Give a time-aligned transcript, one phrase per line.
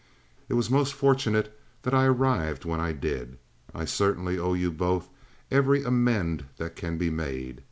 [0.49, 3.37] It was most fortunate that I arrived when I did.
[3.71, 5.09] I certainly owe you both
[5.51, 7.59] every amend that can be made.